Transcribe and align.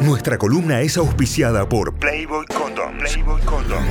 Nuestra 0.00 0.36
columna 0.36 0.80
es 0.80 0.96
auspiciada 0.96 1.68
por 1.68 1.94
Playboy 1.94 2.44
Condom. 2.46 2.98
Playboy 2.98 3.40
Condom. 3.42 3.84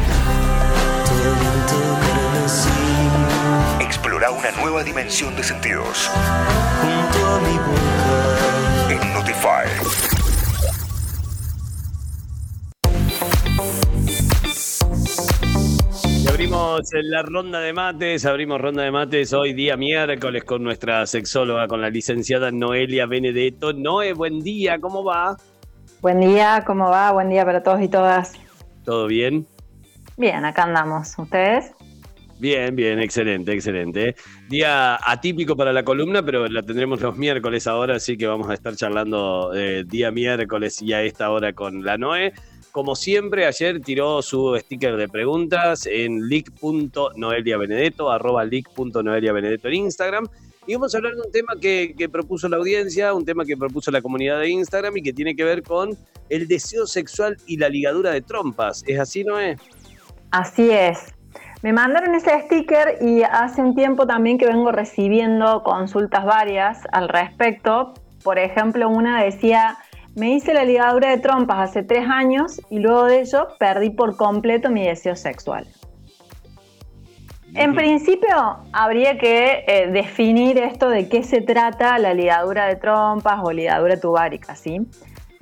Explora 3.79 4.31
una 4.31 4.51
nueva 4.51 4.83
dimensión 4.83 5.35
de 5.35 5.43
sentidos. 5.43 6.11
En 8.89 9.13
Notify. 9.13 10.20
Abrimos 16.41 16.89
la 17.03 17.21
ronda 17.21 17.59
de 17.59 17.71
mates, 17.71 18.25
abrimos 18.25 18.59
ronda 18.59 18.81
de 18.81 18.89
mates 18.89 19.31
hoy 19.31 19.53
día 19.53 19.77
miércoles 19.77 20.43
con 20.43 20.63
nuestra 20.63 21.05
sexóloga, 21.05 21.67
con 21.67 21.81
la 21.81 21.91
licenciada 21.91 22.49
Noelia 22.49 23.05
Benedetto. 23.05 23.73
Noé, 23.73 24.13
buen 24.13 24.39
día, 24.39 24.79
¿cómo 24.79 25.03
va? 25.03 25.37
Buen 26.01 26.19
día, 26.19 26.63
¿cómo 26.65 26.89
va? 26.89 27.11
Buen 27.11 27.29
día 27.29 27.45
para 27.45 27.61
todos 27.61 27.79
y 27.83 27.87
todas. 27.89 28.33
¿Todo 28.83 29.05
bien? 29.05 29.45
Bien, 30.17 30.43
acá 30.43 30.63
andamos. 30.63 31.13
¿Ustedes? 31.19 31.73
Bien, 32.39 32.75
bien, 32.75 32.99
excelente, 32.99 33.53
excelente. 33.53 34.15
Día 34.49 34.95
atípico 34.95 35.55
para 35.55 35.71
la 35.71 35.83
columna, 35.83 36.25
pero 36.25 36.47
la 36.47 36.63
tendremos 36.63 37.01
los 37.01 37.15
miércoles 37.17 37.67
ahora, 37.67 37.97
así 37.97 38.17
que 38.17 38.25
vamos 38.25 38.49
a 38.49 38.55
estar 38.55 38.75
charlando 38.75 39.53
eh, 39.53 39.83
día 39.85 40.09
miércoles 40.09 40.81
y 40.81 40.91
a 40.93 41.03
esta 41.03 41.29
hora 41.29 41.53
con 41.53 41.85
la 41.85 41.99
Noé. 41.99 42.33
Como 42.71 42.95
siempre, 42.95 43.45
ayer 43.45 43.81
tiró 43.81 44.21
su 44.21 44.57
sticker 44.57 44.95
de 44.95 45.09
preguntas 45.09 45.85
en 45.85 46.29
leak.noeliabenedetto, 46.29 48.09
arroba 48.09 48.45
leak.noeliabenedetto 48.45 49.67
en 49.67 49.73
Instagram. 49.73 50.27
Y 50.67 50.75
vamos 50.75 50.93
a 50.93 50.99
hablar 50.99 51.15
de 51.15 51.21
un 51.21 51.31
tema 51.31 51.55
que, 51.59 52.09
propuso 52.09 52.47
la 52.47 52.57
audiencia, 52.57 53.13
un 53.13 53.25
tema 53.25 53.43
que 53.43 53.57
propuso 53.57 53.91
la 53.91 54.01
comunidad 54.01 54.39
de 54.39 54.49
Instagram 54.49 54.95
y 54.97 55.01
que 55.01 55.11
tiene 55.11 55.35
que 55.35 55.43
ver 55.43 55.63
con 55.63 55.97
el 56.29 56.47
deseo 56.47 56.87
sexual 56.87 57.35
y 57.45 57.57
la 57.57 57.67
ligadura 57.67 58.11
de 58.11 58.21
trompas. 58.21 58.83
¿Es 58.87 58.99
así, 58.99 59.23
Noé? 59.23 59.57
Así 60.29 60.69
es. 60.69 61.13
Me 61.63 61.73
mandaron 61.73 62.15
ese 62.15 62.41
sticker 62.43 62.99
y 63.01 63.23
hace 63.23 63.61
un 63.61 63.75
tiempo 63.75 64.07
también 64.07 64.37
que 64.37 64.45
vengo 64.45 64.71
recibiendo 64.71 65.61
consultas 65.63 66.25
varias 66.25 66.79
al 66.91 67.09
respecto. 67.09 67.93
Por 68.23 68.39
ejemplo, 68.39 68.87
una 68.87 69.23
decía, 69.23 69.77
me 70.15 70.33
hice 70.33 70.53
la 70.53 70.65
ligadura 70.65 71.09
de 71.09 71.17
trompas 71.17 71.69
hace 71.69 71.83
tres 71.83 72.05
años 72.07 72.61
y 72.69 72.79
luego 72.79 73.05
de 73.05 73.21
ello 73.21 73.47
perdí 73.59 73.89
por 73.91 74.17
completo 74.17 74.69
mi 74.69 74.85
deseo 74.85 75.15
sexual. 75.15 75.67
En 77.53 77.75
principio, 77.75 78.59
habría 78.71 79.17
que 79.17 79.65
eh, 79.67 79.87
definir 79.91 80.57
esto 80.57 80.89
de 80.89 81.09
qué 81.09 81.23
se 81.23 81.41
trata 81.41 81.99
la 81.99 82.13
ligadura 82.13 82.65
de 82.67 82.77
trompas 82.77 83.41
o 83.43 83.51
ligadura 83.51 83.99
tubárica, 83.99 84.55
¿sí? 84.55 84.79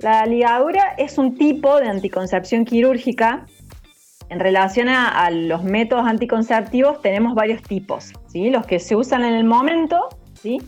La 0.00 0.26
ligadura 0.26 0.94
es 0.98 1.18
un 1.18 1.36
tipo 1.36 1.78
de 1.80 1.88
anticoncepción 1.88 2.64
quirúrgica. 2.64 3.46
En 4.28 4.40
relación 4.40 4.88
a, 4.88 5.30
los 5.30 5.62
métodos 5.62 6.06
anticonceptivos 6.06 7.00
tenemos 7.00 7.34
varios 7.34 7.62
tipos, 7.62 8.12
¿sí? 8.26 8.50
Los 8.50 8.66
que 8.66 8.80
se 8.80 8.96
usan 8.96 9.24
en 9.24 9.34
el 9.34 9.44
momento, 9.44 10.08
¿sí? 10.34 10.58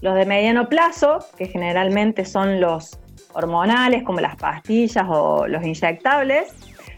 Los 0.00 0.16
de 0.16 0.26
mediano 0.26 0.68
plazo, 0.68 1.18
que 1.36 1.46
generalmente 1.46 2.24
son 2.24 2.60
los 2.60 2.98
hormonales, 3.38 4.02
como 4.02 4.20
las 4.20 4.36
pastillas 4.36 5.06
o 5.08 5.46
los 5.46 5.64
inyectables. 5.64 6.52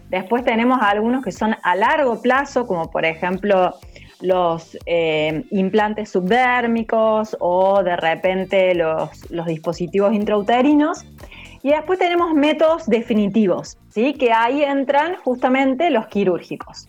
Después 0.09 0.45
tenemos 0.45 0.81
algunos 0.83 1.23
que 1.23 1.31
son 1.31 1.55
a 1.63 1.77
largo 1.77 2.21
plazo, 2.21 2.67
como 2.67 2.91
por 2.91 3.05
ejemplo 3.05 3.75
los 4.21 4.77
eh, 4.87 5.45
implantes 5.51 6.11
subdérmicos 6.11 7.37
o 7.41 7.83
de 7.83 7.97
repente 7.97 8.75
los, 8.75 9.11
dispositivos 9.47 10.13
intrauterinos. 10.13 11.05
Y 11.63 11.71
después 11.71 11.99
tenemos 11.99 12.33
métodos 12.33 12.87
definitivos, 12.87 13.77
¿sí? 13.91 14.15
que 14.15 14.33
ahí 14.33 14.65
entran 14.65 15.17
justamente 15.17 15.91
los 15.91 16.07
quirúrgicos. 16.07 16.89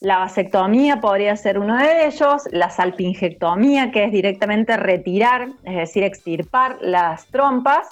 La 0.00 0.18
vasectomía 0.18 1.00
podría 1.00 1.34
ser 1.34 1.58
uno 1.58 1.78
de 1.78 2.06
ellos, 2.06 2.42
la 2.50 2.68
salpingectomía, 2.68 3.90
que 3.90 4.04
es 4.04 4.12
directamente 4.12 4.76
retirar, 4.76 5.48
es 5.64 5.76
decir, 5.76 6.04
extirpar 6.04 6.76
las 6.82 7.26
trompas. 7.28 7.88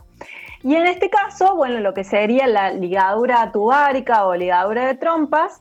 Y 0.64 0.76
en 0.76 0.86
este 0.86 1.10
caso, 1.10 1.56
bueno, 1.56 1.80
lo 1.80 1.92
que 1.92 2.04
sería 2.04 2.46
la 2.46 2.70
ligadura 2.70 3.50
tubárica 3.52 4.26
o 4.26 4.34
ligadura 4.34 4.86
de 4.86 4.94
trompas, 4.94 5.60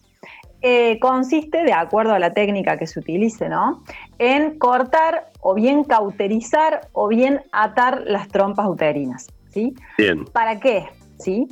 eh, 0.61 0.99
consiste, 0.99 1.63
de 1.63 1.73
acuerdo 1.73 2.13
a 2.13 2.19
la 2.19 2.33
técnica 2.33 2.77
que 2.77 2.85
se 2.85 2.99
utilice, 2.99 3.49
¿no? 3.49 3.83
En 4.19 4.59
cortar 4.59 5.31
o 5.39 5.55
bien 5.55 5.83
cauterizar 5.83 6.87
o 6.93 7.07
bien 7.07 7.41
atar 7.51 8.03
las 8.05 8.27
trompas 8.27 8.67
uterinas, 8.67 9.27
¿sí? 9.49 9.73
Bien. 9.97 10.25
¿Para 10.25 10.59
qué? 10.59 10.87
¿Sí? 11.17 11.47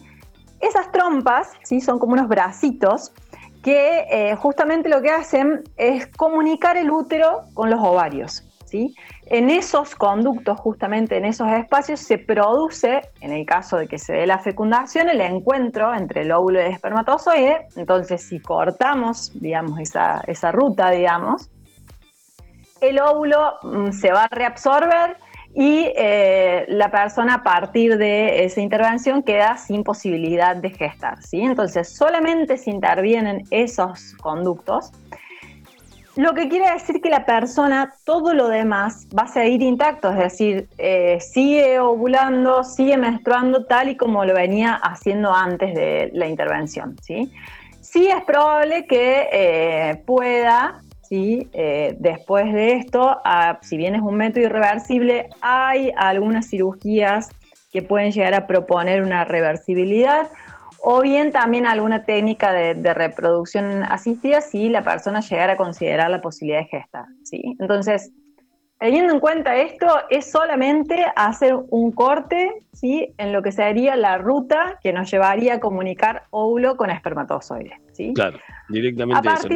Esas 0.59 0.91
trompas, 0.91 1.53
¿sí? 1.63 1.81
Son 1.81 1.97
como 1.97 2.13
unos 2.13 2.27
bracitos 2.27 3.11
que 3.63 4.05
eh, 4.11 4.35
justamente 4.35 4.89
lo 4.89 5.01
que 5.01 5.09
hacen 5.09 5.63
es 5.77 6.05
comunicar 6.05 6.77
el 6.77 6.91
útero 6.91 7.41
con 7.55 7.71
los 7.71 7.79
ovarios, 7.79 8.43
En 9.25 9.49
esos 9.49 9.95
conductos, 9.95 10.59
justamente 10.59 11.17
en 11.17 11.25
esos 11.25 11.47
espacios, 11.51 11.99
se 11.99 12.17
produce, 12.17 13.01
en 13.21 13.31
el 13.31 13.45
caso 13.45 13.77
de 13.77 13.87
que 13.87 13.97
se 13.97 14.13
dé 14.13 14.27
la 14.27 14.39
fecundación, 14.39 15.09
el 15.09 15.21
encuentro 15.21 15.93
entre 15.93 16.21
el 16.21 16.31
óvulo 16.31 16.59
y 16.59 16.65
el 16.65 16.71
espermatozoide. 16.71 17.67
Entonces, 17.75 18.21
si 18.21 18.39
cortamos, 18.39 19.31
digamos, 19.33 19.79
esa, 19.79 20.51
ruta, 20.51 20.91
digamos, 20.91 21.49
el 22.81 22.99
óvulo 22.99 23.55
mm, 23.61 23.91
se 23.91 24.11
va 24.11 24.23
a 24.23 24.27
reabsorber 24.35 25.17
y 25.53 25.91
eh, 25.95 26.65
la 26.69 26.91
persona 26.91 27.35
a 27.35 27.43
partir 27.43 27.97
de 27.97 28.45
esa 28.45 28.61
intervención 28.61 29.23
queda 29.23 29.57
sin 29.57 29.83
posibilidad 29.83 30.55
de 30.55 30.69
gestar. 30.69 31.21
¿sí? 31.23 31.41
Entonces, 31.41 31.89
solamente 31.89 32.57
se 32.57 32.69
intervienen 32.69 33.43
esos 33.49 34.13
conductos 34.21 34.91
lo 36.19 36.33
que 36.33 36.49
quiere 36.49 36.69
decir 36.73 36.99
que 36.99 37.09
la 37.09 37.23
persona, 37.23 37.93
todo 38.03 38.33
lo 38.33 38.49
demás 38.49 39.07
va 39.17 39.23
a 39.23 39.27
seguir 39.29 39.61
intacto, 39.61 40.11
es 40.11 40.17
decir, 40.17 40.67
eh, 40.77 41.17
sigue 41.21 41.79
ovulando, 41.79 42.65
sigue 42.65 42.97
menstruando 42.97 43.63
tal 43.63 43.87
y 43.87 43.95
como 43.95 44.25
lo 44.25 44.33
venía 44.33 44.73
haciendo 44.73 45.33
antes 45.33 45.73
de 45.73 46.09
la 46.11 46.27
intervención. 46.27 46.97
Sí, 47.01 47.31
sí 47.79 48.09
es 48.09 48.21
probable 48.25 48.85
que 48.85 49.29
eh, 49.31 50.03
pueda, 50.05 50.81
¿sí? 51.03 51.47
Eh, 51.53 51.95
después 51.99 52.51
de 52.51 52.73
esto, 52.73 53.21
si 53.61 53.77
bien 53.77 53.95
es 53.95 54.01
un 54.01 54.15
método 54.15 54.43
irreversible, 54.43 55.29
hay 55.39 55.93
algunas 55.95 56.49
cirugías 56.49 57.29
que 57.71 57.81
pueden 57.81 58.11
llegar 58.11 58.33
a 58.33 58.45
proponer 58.45 59.03
una 59.03 59.23
reversibilidad 59.23 60.27
o 60.81 61.01
bien 61.01 61.31
también 61.31 61.65
alguna 61.65 62.05
técnica 62.05 62.53
de, 62.53 62.93
reproducción 62.93 63.83
asistida 63.83 64.41
si 64.41 64.69
la 64.69 64.83
persona 64.83 65.21
llegara 65.21 65.53
a 65.53 65.57
considerar 65.57 66.09
la 66.09 66.21
posibilidad 66.21 66.59
de 66.59 66.67
gestar. 66.67 67.05
¿sí? 67.23 67.55
Entonces, 67.59 68.11
teniendo 68.79 69.13
en 69.13 69.19
cuenta 69.19 69.57
esto, 69.57 69.87
es 70.09 70.31
solamente 70.31 71.05
hacer 71.15 71.55
un 71.69 71.91
corte 71.91 72.51
¿sí? 72.73 73.13
en 73.17 73.33
lo 73.33 73.41
que 73.41 73.51
sería 73.51 73.95
la 73.95 74.17
ruta 74.17 74.79
que 74.81 74.93
nos 74.93 75.11
llevaría 75.11 75.55
a 75.55 75.59
comunicar 75.59 76.23
óvulo 76.29 76.77
con 76.77 76.89
espermatozoide. 76.89 77.73
¿sí? 77.93 78.13
Claro, 78.13 78.39
directamente 78.69 79.29
eso. 79.29 79.47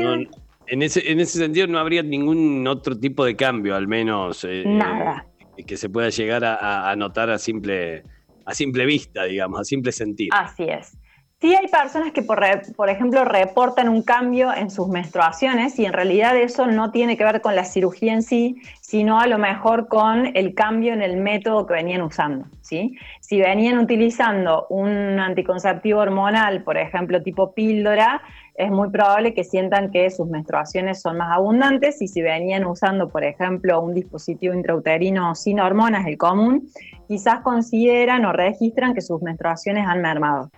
en, 0.68 0.82
ese, 0.82 1.12
en 1.12 1.20
ese 1.20 1.38
sentido 1.38 1.68
no 1.68 1.80
habría 1.80 2.04
ningún 2.04 2.68
otro 2.68 2.98
tipo 3.00 3.24
de 3.26 3.36
cambio, 3.36 3.76
al 3.76 3.88
menos. 3.88 4.44
Eh, 4.44 4.64
Nada. 4.66 5.26
Eh, 5.58 5.64
que 5.64 5.78
se 5.78 5.90
pueda 5.90 6.10
llegar 6.10 6.44
a, 6.44 6.90
a 6.90 6.96
notar 6.96 7.30
a 7.30 7.38
simple, 7.38 8.04
a 8.46 8.54
simple 8.54 8.86
vista, 8.86 9.24
digamos, 9.24 9.60
a 9.60 9.64
simple 9.64 9.92
sentir. 9.92 10.30
Así 10.34 10.64
es. 10.64 10.98
Sí 11.44 11.54
hay 11.54 11.68
personas 11.68 12.14
que, 12.14 12.22
por, 12.22 12.42
por, 12.78 12.90
ejemplo, 12.90 13.26
reportan 13.26 13.90
un 13.90 14.02
cambio 14.02 14.54
en 14.54 14.72
sus 14.72 14.88
menstruaciones 14.88 15.78
y 15.78 15.86
en 15.86 15.92
realidad 15.92 16.38
eso 16.38 16.68
no 16.68 16.92
tiene 16.92 17.18
que 17.18 17.26
ver 17.26 17.42
con 17.42 17.54
la 17.54 17.66
cirugía 17.66 18.14
en 18.14 18.24
sí, 18.24 18.62
sino 18.80 19.20
a 19.20 19.28
lo 19.28 19.38
mejor 19.38 19.90
con 19.90 20.38
el 20.38 20.56
cambio 20.56 20.94
en 20.94 21.02
el 21.02 21.18
método 21.18 21.66
que 21.66 21.74
venían 21.74 22.02
usando. 22.02 22.46
¿sí? 22.62 22.96
Si 23.20 23.42
venían 23.42 23.78
utilizando 23.78 24.68
un 24.70 25.20
anticonceptivo 25.20 26.00
hormonal, 26.00 26.64
por 26.64 26.78
ejemplo, 26.78 27.22
tipo 27.22 27.54
píldora, 27.54 28.22
es 28.56 28.72
muy 28.72 28.90
probable 28.90 29.34
que 29.34 29.44
sientan 29.44 29.92
que 29.92 30.10
sus 30.12 30.30
menstruaciones 30.30 31.02
son 31.02 31.18
más 31.18 31.36
abundantes 31.36 32.02
y 32.02 32.08
si 32.08 32.22
venían 32.22 32.64
usando, 32.64 33.10
por 33.10 33.26
ejemplo, 33.26 33.82
un 33.82 33.94
dispositivo 33.94 34.54
intrauterino 34.54 35.36
sin 35.36 35.60
hormonas, 35.60 36.08
el 36.08 36.18
común, 36.18 36.70
quizás 37.10 37.42
consideran 37.42 38.24
o 38.24 38.32
registran 38.32 38.94
que 38.94 39.02
sus 39.02 39.22
menstruaciones 39.22 39.86
han 39.86 40.02
mermado 40.02 40.50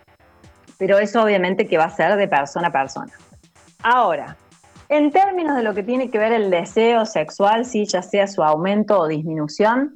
pero 0.77 0.97
eso 0.99 1.23
obviamente 1.23 1.67
que 1.67 1.77
va 1.77 1.85
a 1.85 1.89
ser 1.89 2.15
de 2.15 2.27
persona 2.27 2.67
a 2.67 2.71
persona. 2.71 3.11
Ahora, 3.83 4.35
en 4.89 5.11
términos 5.11 5.55
de 5.55 5.63
lo 5.63 5.73
que 5.73 5.83
tiene 5.83 6.09
que 6.09 6.17
ver 6.17 6.31
el 6.31 6.49
deseo 6.49 7.05
sexual, 7.05 7.65
si 7.65 7.85
ya 7.85 8.01
sea 8.01 8.27
su 8.27 8.43
aumento 8.43 8.99
o 8.99 9.07
disminución, 9.07 9.95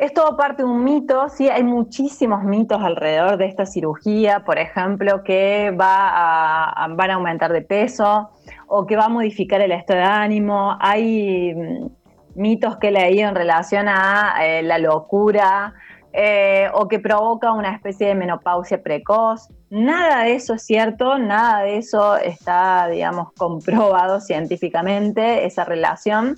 es 0.00 0.14
todo 0.14 0.34
parte 0.36 0.62
de 0.62 0.68
un 0.68 0.82
mito, 0.82 1.28
sí, 1.28 1.50
hay 1.50 1.62
muchísimos 1.62 2.42
mitos 2.42 2.82
alrededor 2.82 3.36
de 3.36 3.46
esta 3.46 3.66
cirugía, 3.66 4.44
por 4.46 4.58
ejemplo, 4.58 5.22
que 5.22 5.72
va 5.72 6.70
a, 6.70 6.88
van 6.88 7.10
a 7.10 7.14
aumentar 7.14 7.52
de 7.52 7.60
peso 7.60 8.30
o 8.66 8.86
que 8.86 8.96
va 8.96 9.04
a 9.04 9.08
modificar 9.10 9.60
el 9.60 9.72
estado 9.72 10.00
de 10.00 10.06
ánimo. 10.06 10.74
Hay 10.80 11.54
mm, 11.54 11.90
mitos 12.34 12.78
que 12.78 12.88
he 12.88 12.92
leído 12.92 13.28
en 13.28 13.34
relación 13.34 13.88
a 13.88 14.36
eh, 14.42 14.62
la 14.62 14.78
locura 14.78 15.74
eh, 16.12 16.68
o 16.74 16.88
que 16.88 16.98
provoca 16.98 17.52
una 17.52 17.72
especie 17.72 18.08
de 18.08 18.14
menopausia 18.14 18.82
precoz. 18.82 19.48
Nada 19.70 20.24
de 20.24 20.34
eso 20.34 20.54
es 20.54 20.62
cierto, 20.64 21.18
nada 21.18 21.62
de 21.62 21.76
eso 21.78 22.16
está, 22.16 22.88
digamos, 22.88 23.32
comprobado 23.34 24.20
científicamente, 24.20 25.44
esa 25.44 25.64
relación, 25.64 26.36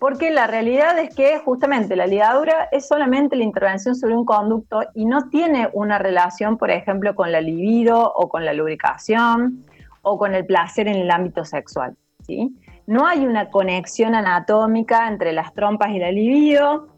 porque 0.00 0.30
la 0.30 0.46
realidad 0.46 0.98
es 0.98 1.14
que 1.14 1.38
justamente 1.38 1.96
la 1.96 2.06
ligadura 2.06 2.68
es 2.72 2.88
solamente 2.88 3.36
la 3.36 3.44
intervención 3.44 3.94
sobre 3.94 4.16
un 4.16 4.24
conducto 4.24 4.82
y 4.94 5.04
no 5.04 5.28
tiene 5.28 5.68
una 5.72 5.98
relación, 5.98 6.56
por 6.56 6.70
ejemplo, 6.70 7.14
con 7.14 7.32
la 7.32 7.40
libido 7.40 8.12
o 8.14 8.28
con 8.28 8.44
la 8.44 8.52
lubricación 8.52 9.64
o 10.02 10.18
con 10.18 10.34
el 10.34 10.46
placer 10.46 10.88
en 10.88 10.96
el 10.96 11.10
ámbito 11.10 11.44
sexual. 11.44 11.96
¿sí? 12.26 12.54
No 12.86 13.06
hay 13.06 13.26
una 13.26 13.50
conexión 13.50 14.14
anatómica 14.14 15.08
entre 15.08 15.32
las 15.32 15.54
trompas 15.54 15.90
y 15.90 15.98
la 15.98 16.10
libido. 16.10 16.88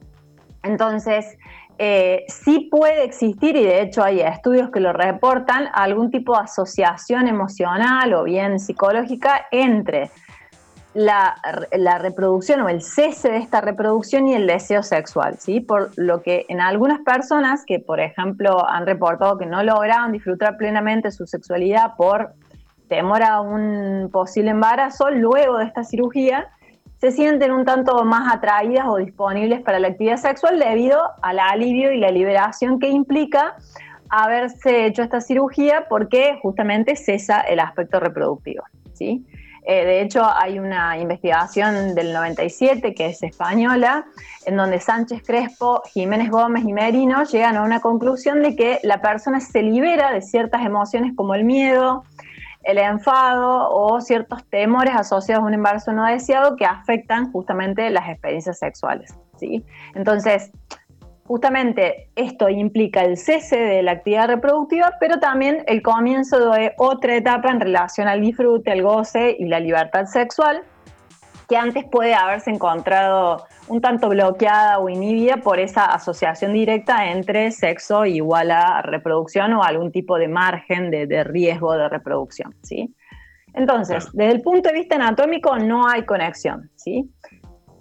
Entonces, 0.63 1.39
eh, 1.79 2.25
sí 2.29 2.69
puede 2.71 3.05
existir, 3.05 3.57
y 3.57 3.65
de 3.65 3.83
hecho 3.83 4.03
hay 4.03 4.21
estudios 4.21 4.71
que 4.71 4.81
lo 4.81 4.93
reportan, 4.93 5.69
algún 5.75 6.11
tipo 6.11 6.35
de 6.35 6.45
asociación 6.45 7.29
emocional 7.29 8.15
o 8.15 8.25
bien 8.25 8.59
psicológica 8.59 9.47
entre 9.51 10.11
la, 10.97 11.99
reproducción 11.99 12.63
o 12.63 12.71
el 12.71 12.81
cese 12.81 13.31
de 13.31 13.37
esta 13.37 13.61
reproducción 13.61 14.27
y 14.29 14.35
el 14.35 14.47
deseo 14.47 14.83
sexual, 14.83 15.37
¿sí? 15.39 15.61
Por 15.61 15.91
lo 15.97 16.23
que 16.23 16.47
en 16.49 16.61
algunas 16.61 17.01
personas 17.01 17.65
que, 17.67 17.79
por 17.79 18.01
ejemplo, 18.01 18.67
han 18.67 18.87
reportado 18.87 19.37
que 19.37 19.45
no 19.45 19.63
lograban 19.63 20.13
disfrutar 20.13 20.57
plenamente 20.57 21.11
su 21.11 21.27
sexualidad 21.27 21.97
por 21.97 22.33
temor 22.89 23.23
a 23.23 23.41
un 23.41 24.09
posible 24.11 24.51
embarazo, 24.51 25.11
luego 25.11 25.59
de 25.59 25.67
esta 25.67 25.85
cirugía, 25.85 26.49
se 26.99 27.13
sienten 27.13 27.53
un 27.53 27.65
tanto 27.65 28.05
más 28.05 28.35
atraídas 28.35 28.87
o 28.89 28.97
disponibles 28.97 29.61
para 29.61 29.79
la 29.79 29.89
actividad 29.89 30.17
sexual 30.17 30.59
debido 30.59 31.01
al 31.23 31.39
alivio 31.39 31.93
y 31.93 31.99
la 31.99 32.11
liberación 32.11 32.79
que 32.79 32.89
implica 32.89 33.57
haberse 34.09 34.87
hecho 34.87 35.03
esta 35.03 35.21
cirugía 35.21 35.87
porque 35.89 36.39
justamente 36.43 36.97
cesa 36.97 37.41
el 37.41 37.61
aspecto 37.61 38.01
reproductivo. 38.01 38.65
¿sí? 38.95 39.27
Eh, 39.69 39.85
de 39.85 40.01
hecho, 40.01 40.25
hay 40.25 40.61
una 40.61 40.97
investigación 40.97 41.97
del 41.97 42.13
97 42.13 42.95
que 42.95 43.07
es 43.07 43.23
española, 43.25 44.07
en 44.47 44.57
donde 44.57 44.79
Sánchez 44.79 45.23
Crespo, 45.27 45.83
Jiménez 45.93 46.31
Gómez 46.31 46.65
y 46.65 46.73
Merino 46.73 47.25
llegan 47.25 47.57
a 47.57 47.63
una 47.63 47.81
conclusión 47.81 48.43
de 48.43 48.55
que 48.55 48.79
la 48.85 49.01
persona 49.01 49.41
se 49.41 49.63
libera 49.63 50.13
de 50.13 50.23
ciertas 50.23 50.65
emociones 50.65 51.15
como 51.17 51.35
el 51.35 51.45
miedo, 51.45 52.05
el 52.67 52.79
enfado 52.79 53.71
o 53.71 54.01
ciertos 54.01 54.45
temores 54.49 54.95
asociados 54.95 55.45
a 55.45 55.47
un 55.47 55.55
embarazo 55.55 55.93
no 55.93 56.05
deseado 56.05 56.57
que 56.57 56.67
afectan 56.67 57.31
justamente 57.33 57.89
las 57.91 58.09
experiencias 58.09 58.59
sexuales. 58.59 59.15
¿sí? 59.39 59.65
Entonces, 59.95 60.51
justamente 61.27 62.11
esto 62.17 62.49
implica 62.49 63.03
el 63.03 63.17
cese 63.17 63.57
de 63.57 63.83
la 63.83 63.93
actividad 63.93 64.29
reproductiva, 64.29 64.95
pero 64.99 65.19
también 65.21 65.63
el 65.67 65.83
comienzo 65.83 66.51
de 66.51 66.73
otra 66.77 67.15
etapa 67.15 67.51
en 67.51 67.61
relación 67.61 68.09
al 68.09 68.21
disfrute, 68.21 68.73
al 68.73 68.83
goce 68.83 69.37
y 69.39 69.47
la 69.47 69.61
libertad 69.61 70.07
sexual, 70.07 70.63
que 71.49 71.57
antes 71.57 71.85
puede 71.85 72.15
haberse 72.15 72.51
encontrado 72.51 73.45
un 73.69 73.81
tanto 73.81 74.09
bloqueada 74.09 74.79
o 74.79 74.89
inhibida 74.89 75.39
por 75.39 75.59
esa 75.59 75.87
asociación 75.87 76.53
directa 76.53 77.11
entre 77.11 77.51
sexo 77.51 78.05
igual 78.05 78.51
a 78.51 78.83
reproducción 78.83 79.53
o 79.55 79.63
algún 79.63 79.93
tipo 79.93 80.19
de 80.19 80.29
margen 80.29 80.91
de, 80.91 81.25
riesgo 81.25 81.75
de 81.75 81.89
reproducción, 81.89 82.55
¿sí? 82.63 82.95
Entonces, 83.55 84.09
desde 84.13 84.33
el 84.33 84.43
punto 84.43 84.69
de 84.69 84.75
vista 84.75 84.97
anatómico 84.97 85.57
no 85.59 85.89
hay 85.89 86.05
conexión, 86.05 86.71
¿sí? 86.75 87.11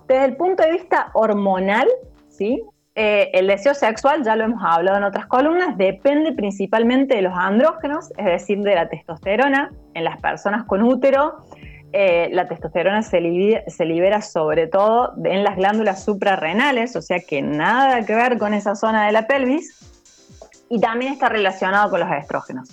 Desde 0.08 0.26
el 0.26 0.38
punto 0.38 0.64
de 0.64 0.72
vista 0.72 1.10
hormonal, 1.14 1.88
¿sí? 2.30 2.64
Eh, 2.98 3.30
el 3.34 3.48
deseo 3.48 3.74
sexual, 3.74 4.24
ya 4.24 4.38
lo 4.38 4.46
hemos 4.46 4.64
hablado 4.64 4.98
en 4.98 5.04
otras 5.04 5.26
columnas, 5.26 5.78
depende 5.78 6.32
principalmente 6.32 7.16
de 7.16 7.24
los 7.24 7.34
andrógenos, 7.36 8.12
es 8.18 8.26
decir, 8.26 8.60
de 8.60 8.74
la 8.74 8.88
testosterona 8.88 9.70
en 9.94 10.06
las 10.06 10.22
personas 10.22 10.64
con 10.64 10.82
útero 10.82 11.42
eh, 11.98 12.28
la 12.34 12.46
testosterona 12.46 13.04
se 13.04 13.22
libera, 13.22 14.22
sobre 14.22 14.68
todo 14.68 15.14
en 15.24 15.46
las 15.46 15.56
glándulas 15.56 16.04
suprarrenales, 16.04 16.94
o 16.98 17.02
sea 17.02 17.20
que 17.26 17.42
nada 17.42 18.06
que 18.06 18.14
ver 18.14 18.38
con 18.38 18.54
esa 18.54 18.76
zona 18.76 19.06
de 19.06 19.14
la 19.14 19.28
pelvis, 19.28 19.80
y 20.68 20.82
también 20.82 21.14
está 21.14 21.30
relacionado 21.30 21.90
con 21.90 22.02
los 22.02 22.12
estrógenos, 22.12 22.70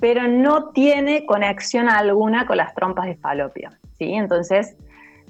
pero 0.00 0.26
no 0.26 0.70
tiene 0.70 1.26
conexión 1.26 1.90
alguna 1.90 2.46
con 2.46 2.56
las 2.56 2.74
trompas 2.74 3.04
de 3.04 3.16
falopio. 3.16 3.68
¿sí? 3.98 4.14
Entonces, 4.14 4.74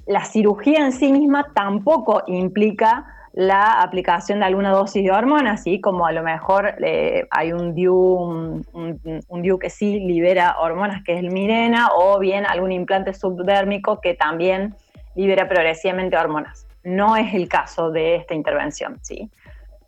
la 0.06 0.24
cirugía 0.24 0.78
en 0.78 0.92
sí 0.92 1.10
misma 1.10 1.50
tampoco 1.52 2.22
implica 2.28 3.06
la 3.32 3.80
aplicación 3.80 4.40
de 4.40 4.46
alguna 4.46 4.70
dosis 4.70 5.02
de 5.02 5.10
hormonas, 5.10 5.60
así 5.60 5.80
como 5.80 6.06
a 6.06 6.12
lo 6.12 6.22
mejor 6.22 6.74
eh, 6.84 7.26
hay 7.30 7.52
un 7.52 7.74
DIU, 7.74 7.96
un, 7.96 9.58
que 9.60 9.70
sí 9.70 10.00
libera 10.00 10.56
hormonas, 10.60 11.02
que 11.02 11.14
es 11.14 11.20
el 11.20 11.30
Mirena, 11.30 11.88
o 11.94 12.18
bien 12.18 12.44
algún 12.46 12.72
implante 12.72 13.14
subdérmico 13.14 14.00
que 14.00 14.14
también 14.14 14.74
libera 15.14 15.48
progresivamente 15.48 16.16
hormonas. 16.16 16.66
No 16.84 17.16
es 17.16 17.32
el 17.32 17.48
caso 17.48 17.90
de 17.90 18.16
esta 18.16 18.34
intervención, 18.34 18.98
¿sí? 19.02 19.30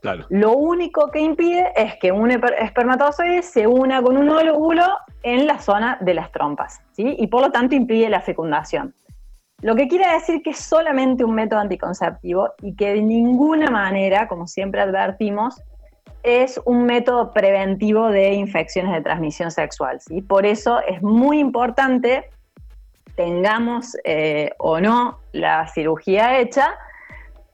Claro. 0.00 0.26
Lo 0.28 0.52
único 0.52 1.10
que 1.10 1.20
impide 1.20 1.72
es 1.76 1.96
que 1.96 2.12
un 2.12 2.30
espermatozoide 2.30 3.42
se 3.42 3.66
una 3.66 4.02
con 4.02 4.16
un 4.18 4.28
óvulo 4.28 4.84
en 5.22 5.46
la 5.46 5.58
zona 5.58 5.98
de 6.00 6.14
las 6.14 6.30
trompas, 6.30 6.82
¿sí? 6.92 7.16
Y 7.18 7.26
por 7.26 7.40
lo 7.40 7.50
tanto 7.50 7.74
impide 7.74 8.08
la 8.10 8.20
fecundación. 8.20 8.94
Lo 9.64 9.74
que 9.74 9.88
quiere 9.88 10.04
decir 10.12 10.42
que 10.42 10.50
es 10.50 10.58
solamente 10.58 11.24
un 11.24 11.34
método 11.34 11.60
anticonceptivo 11.60 12.52
y 12.60 12.76
que 12.76 12.92
de 12.92 13.00
ninguna 13.00 13.70
manera, 13.70 14.28
como 14.28 14.46
siempre 14.46 14.82
advertimos, 14.82 15.58
es 16.22 16.60
un 16.66 16.84
método 16.84 17.32
preventivo 17.32 18.08
de 18.08 18.34
infecciones 18.34 18.92
de 18.92 19.00
transmisión 19.00 19.50
sexual. 19.50 20.02
¿sí? 20.02 20.20
Por 20.20 20.44
eso 20.44 20.80
es 20.80 21.02
muy 21.02 21.38
importante, 21.38 22.28
tengamos 23.16 23.96
eh, 24.04 24.50
o 24.58 24.80
no 24.80 25.16
la 25.32 25.66
cirugía 25.68 26.40
hecha, 26.40 26.74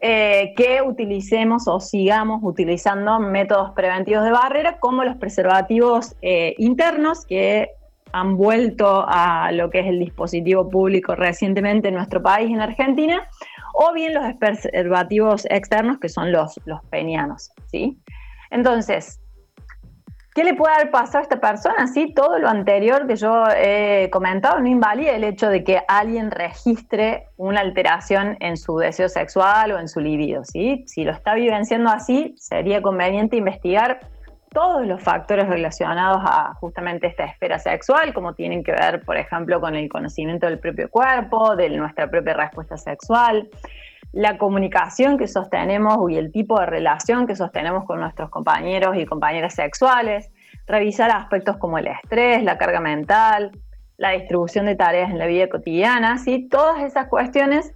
eh, 0.01 0.53
que 0.57 0.83
utilicemos 0.83 1.69
o 1.69 1.79
sigamos 1.79 2.41
utilizando 2.43 3.21
métodos 3.21 3.71
preventivos 3.71 4.25
de 4.25 4.33
barrera 4.33 4.81
como 4.81 5.05
los 5.05 5.15
preservativos 5.15 6.17
eh, 6.23 6.57
internos, 6.59 7.25
que 7.25 7.71
han 8.13 8.37
vuelto 8.37 9.05
a 9.07 9.51
lo 9.53 9.71
que 9.71 9.81
es 9.81 9.87
el 9.87 9.99
dispositivo 9.99 10.69
público 10.69 11.15
recientemente 11.15 11.89
en 11.89 11.95
nuestro 11.95 12.23
país, 12.23 12.51
en 12.51 12.61
Argentina, 12.61 13.29
o 13.75 13.93
bien 13.93 14.15
los 14.15 14.35
preservativos 14.35 15.47
externos, 15.51 15.99
que 15.99 16.09
son 16.09 16.33
los, 16.33 16.59
los 16.65 16.85
penianos, 16.87 17.51
¿sí? 17.67 17.99
Entonces, 18.51 19.21
¿qué 20.35 20.45
le 20.45 20.55
puede 20.55 20.75
haber 20.75 20.91
pasado 20.91 21.19
a 21.19 21.23
esta 21.23 21.41
persona? 21.41 21.87
Sí, 21.87 22.13
todo 22.15 22.39
lo 22.39 22.49
anterior 22.49 23.07
que 23.07 23.17
yo 23.17 23.45
he 23.57 24.11
comentado 24.11 24.61
no 24.61 24.67
invalida 24.67 25.13
el 25.13 25.25
hecho 25.25 25.49
de 25.49 25.63
que 25.63 25.83
alguien 25.87 26.31
registre 26.31 27.29
una 27.37 27.61
alteración 27.61 28.37
en 28.41 28.57
su 28.57 28.77
deseo 28.77 29.09
sexual 29.09 29.73
o 29.73 29.79
en 29.79 29.89
su 29.89 30.01
libido, 30.01 30.45
¿sí? 30.45 30.85
Si 30.87 31.05
lo 31.05 31.13
está 31.13 31.35
vivenciando 31.35 31.91
así, 31.91 32.35
sería 32.39 32.83
conveniente 32.83 33.37
investigar 33.37 34.01
todos 34.51 34.87
los 34.87 35.03
factores 35.03 35.49
relacionados 35.49 36.23
a 36.25 36.55
justamente 36.55 37.07
esta 37.07 37.25
esfera 37.25 37.59
sexual, 37.59 38.13
como 38.13 38.35
tienen 38.35 38.65
que 38.65 38.73
ver, 38.73 39.03
por 39.05 39.17
ejemplo, 39.17 39.61
con 39.61 39.77
el 39.77 39.89
conocimiento 39.89 40.47
del 40.47 40.59
propio 40.59 40.91
cuerpo, 40.91 41.55
de 41.57 41.71
nuestra 41.71 42.11
propia 42.11 42.35
respuesta 42.35 42.77
sexual, 42.77 43.49
la 44.13 44.39
comunicación 44.39 45.19
que 45.19 45.29
sostenemos 45.29 46.11
y 46.11 46.17
el 46.17 46.33
tipo 46.33 46.59
de 46.59 46.67
relación 46.67 47.29
que 47.29 47.37
sostenemos 47.37 47.85
con 47.85 48.01
nuestros 48.01 48.29
compañeros 48.29 48.97
y 48.97 49.07
compañeras 49.07 49.55
sexuales, 49.55 50.31
revisar 50.67 51.11
aspectos 51.13 51.57
como 51.59 51.79
el 51.79 51.87
estrés, 51.87 52.43
la 52.43 52.59
carga 52.59 52.81
mental, 52.81 53.53
la 53.99 54.11
distribución 54.11 54.67
de 54.67 54.75
tareas 54.75 55.11
en 55.11 55.19
la 55.19 55.27
vida 55.27 55.49
cotidiana, 55.49 56.19
¿sí? 56.19 56.49
todas 56.49 56.83
esas 56.83 57.07
cuestiones 57.07 57.73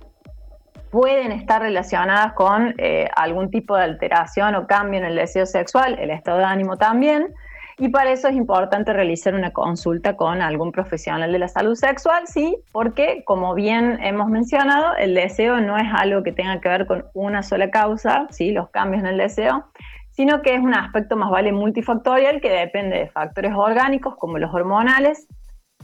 pueden 0.94 1.32
estar 1.32 1.60
relacionadas 1.60 2.34
con 2.34 2.72
eh, 2.78 3.08
algún 3.16 3.50
tipo 3.50 3.76
de 3.76 3.82
alteración 3.82 4.54
o 4.54 4.68
cambio 4.68 5.00
en 5.00 5.06
el 5.06 5.16
deseo 5.16 5.44
sexual, 5.44 5.98
el 5.98 6.10
estado 6.10 6.38
de 6.38 6.44
ánimo 6.44 6.76
también, 6.76 7.34
y 7.78 7.88
para 7.88 8.12
eso 8.12 8.28
es 8.28 8.36
importante 8.36 8.92
realizar 8.92 9.34
una 9.34 9.50
consulta 9.50 10.16
con 10.16 10.40
algún 10.40 10.70
profesional 10.70 11.32
de 11.32 11.40
la 11.40 11.48
salud 11.48 11.74
sexual, 11.74 12.28
sí, 12.28 12.56
porque 12.70 13.24
como 13.26 13.54
bien 13.54 13.98
hemos 14.04 14.28
mencionado, 14.28 14.94
el 14.94 15.16
deseo 15.16 15.60
no 15.60 15.76
es 15.76 15.88
algo 15.92 16.22
que 16.22 16.30
tenga 16.30 16.60
que 16.60 16.68
ver 16.68 16.86
con 16.86 17.06
una 17.12 17.42
sola 17.42 17.72
causa, 17.72 18.28
sí, 18.30 18.52
los 18.52 18.70
cambios 18.70 19.02
en 19.02 19.08
el 19.08 19.18
deseo, 19.18 19.64
sino 20.12 20.42
que 20.42 20.54
es 20.54 20.60
un 20.60 20.74
aspecto 20.74 21.16
más 21.16 21.28
vale 21.28 21.50
multifactorial 21.50 22.40
que 22.40 22.50
depende 22.50 22.98
de 22.98 23.08
factores 23.08 23.52
orgánicos 23.52 24.14
como 24.14 24.38
los 24.38 24.54
hormonales, 24.54 25.26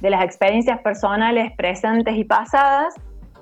de 0.01 0.11
las 0.11 0.23
experiencias 0.23 0.81
personales 0.83 1.51
presentes 1.57 2.15
y 2.15 2.23
pasadas, 2.23 2.95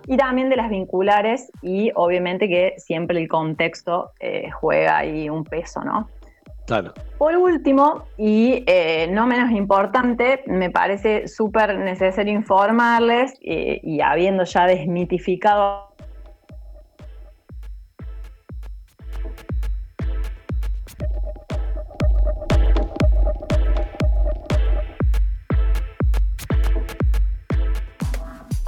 y 0.08 0.16
también 0.16 0.48
de 0.48 0.56
las 0.56 0.70
vinculares 0.70 1.52
y 1.62 1.92
obviamente 1.94 2.48
que 2.48 2.74
siempre 2.78 3.20
el 3.20 3.28
contexto 3.28 4.12
eh, 4.20 4.50
juega 4.50 4.96
ahí 4.98 5.28
un 5.28 5.44
peso, 5.44 5.82
¿no? 5.84 6.08
Claro. 6.66 6.92
Por 7.16 7.36
último, 7.36 8.04
y 8.18 8.62
eh, 8.66 9.08
no 9.10 9.26
menos 9.26 9.50
importante, 9.52 10.42
me 10.46 10.70
parece 10.70 11.26
súper 11.26 11.78
necesario 11.78 12.32
informarles, 12.34 13.34
eh, 13.40 13.80
y 13.82 14.02
habiendo 14.02 14.44
ya 14.44 14.66
desmitificado 14.66 15.87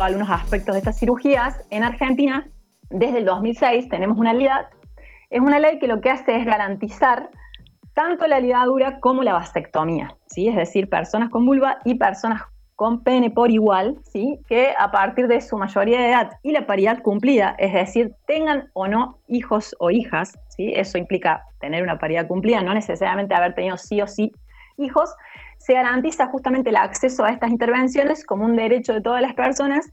algunos 0.03 0.31
aspectos 0.31 0.75
de 0.75 0.79
estas 0.79 0.99
cirugías, 0.99 1.65
en 1.71 1.85
Argentina, 1.85 2.49
desde 2.91 3.19
el 3.19 3.25
2006, 3.25 3.89
tenemos 3.89 4.19
una 4.19 4.33
ley, 4.33 4.49
es 5.31 5.41
una 5.41 5.59
ley 5.59 5.79
que 5.79 5.87
lo 5.87 6.01
que 6.01 6.11
hace 6.11 6.37
es 6.37 6.45
garantizar 6.45 7.31
tanto 7.95 8.27
la 8.27 8.41
ligadura 8.41 9.01
como 9.01 9.23
la 9.23 9.35
vasectomía, 9.35 10.17
¿sí? 10.27 10.49
es 10.49 10.57
decir, 10.57 10.89
personas 10.89 11.31
con 11.31 11.45
vulva 11.45 11.79
y 11.85 11.95
personas 11.97 12.43
con 12.77 13.03
pene 13.03 13.31
por 13.31 13.51
igual, 13.51 13.99
¿sí? 14.11 14.41
que 14.49 14.73
a 14.79 14.91
partir 14.91 15.29
de 15.29 15.41
su 15.41 15.59
mayoría 15.59 16.01
de 16.01 16.09
edad 16.09 16.31
y 16.43 16.53
la 16.53 16.67
paridad 16.67 17.03
cumplida, 17.03 17.55
es 17.59 17.75
decir, 17.75 18.15
tengan 18.27 18.71
o 18.73 18.89
no 18.89 19.19
hijos 19.29 19.77
o 19.79 19.91
hijas, 19.91 20.39
¿sí? 20.49 20.73
eso 20.75 20.97
implica 20.97 21.45
tener 21.61 21.83
una 21.83 21.99
paridad 21.99 22.27
cumplida, 22.27 22.63
no 22.63 22.73
necesariamente 22.73 23.35
haber 23.35 23.55
tenido 23.55 23.77
sí 23.77 24.01
o 24.01 24.07
sí 24.07 24.33
hijos, 24.81 25.15
se 25.59 25.75
garantiza 25.75 26.27
justamente 26.27 26.71
el 26.71 26.77
acceso 26.77 27.25
a 27.25 27.31
estas 27.31 27.51
intervenciones 27.51 28.25
como 28.25 28.45
un 28.45 28.57
derecho 28.57 28.95
de 28.95 29.01
todas 29.01 29.23
las 29.23 29.35
personas 29.35 29.91